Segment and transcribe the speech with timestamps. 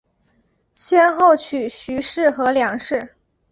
[0.73, 3.13] 先后娶徐氏和梁氏。